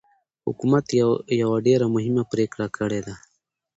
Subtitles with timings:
[0.47, 0.85] حکومت
[1.41, 3.15] يوه ډېره مهمه پرېکړه کړې ده.